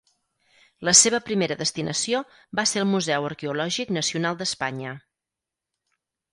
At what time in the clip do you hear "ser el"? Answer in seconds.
2.73-2.89